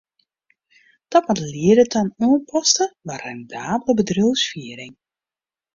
[1.13, 4.93] Dat moat liede ta in oanpaste, mar rendabele bedriuwsfiering.